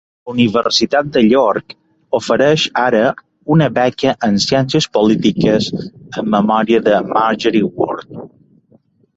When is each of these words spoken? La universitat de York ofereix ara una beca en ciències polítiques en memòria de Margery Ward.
La 0.27 0.31
universitat 0.33 1.09
de 1.17 1.21
York 1.25 1.75
ofereix 2.19 2.63
ara 2.85 3.03
una 3.57 3.67
beca 3.77 4.15
en 4.29 4.39
ciències 4.47 4.89
polítiques 4.99 5.69
en 5.83 6.35
memòria 6.39 6.83
de 6.89 6.99
Margery 7.17 7.67
Ward. 7.69 8.21